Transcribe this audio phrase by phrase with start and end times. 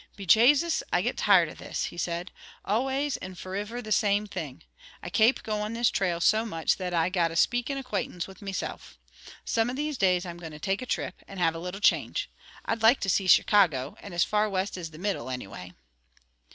[0.15, 2.31] "Be Jasus, I get tired of this!" he said.
[2.65, 4.63] "Always and foriver the same thing.
[5.03, 8.97] I kape goin' this trail so much that I've got a speakin' acquaintance with meself.
[9.45, 12.31] Some of these days I'm goin' to take a trip, and have a little change.
[12.65, 15.71] I'd like to see Chicago, and as far west as the middle, anyway."